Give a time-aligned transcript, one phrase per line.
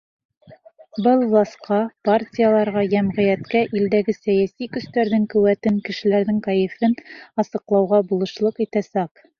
[1.07, 1.77] Был власҡа,
[2.09, 7.01] партияларға, йәмғиәткә илдәге сәйәси көстәрҙең ҡеүәтен, кешеләрҙең кәйефен
[7.45, 9.27] асыҡлауға булышлыҡ итәсәк.